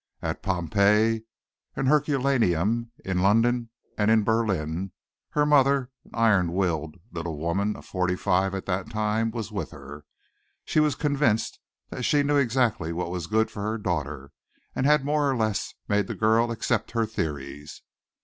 [0.23, 1.25] At Pompeii
[1.75, 3.69] and Herculaneum in London
[3.99, 4.93] and in Berlin
[5.29, 9.69] her mother, an iron willed little woman at forty five at that time, was with
[9.69, 10.03] her.
[10.65, 11.59] She was convinced
[11.91, 14.31] that she knew exactly what was good for her daughter
[14.75, 17.83] and had more or less made the girl accept her theories.